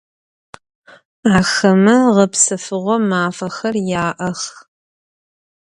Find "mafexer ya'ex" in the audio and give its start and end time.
3.09-4.41